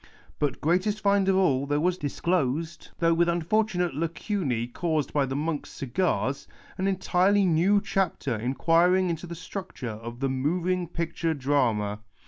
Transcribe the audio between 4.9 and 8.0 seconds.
by the monks' cigars— an entirely new